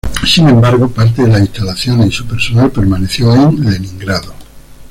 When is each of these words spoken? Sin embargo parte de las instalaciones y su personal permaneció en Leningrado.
Sin 0.25 0.49
embargo 0.49 0.89
parte 0.89 1.21
de 1.21 1.27
las 1.27 1.41
instalaciones 1.41 2.07
y 2.07 2.11
su 2.11 2.25
personal 2.25 2.71
permaneció 2.71 3.31
en 3.35 3.63
Leningrado. 3.69 4.33